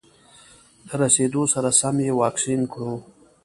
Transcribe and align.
له 0.87 0.93
رسېدو 1.01 1.41
سره 1.53 1.69
سم 1.79 1.95
یې 2.05 2.11
واکسین 2.21 2.61
کړو. 2.71 2.93